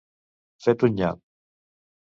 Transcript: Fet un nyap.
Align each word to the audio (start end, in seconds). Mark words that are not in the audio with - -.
Fet 0.67 0.87
un 0.87 0.97
nyap. 1.03 1.23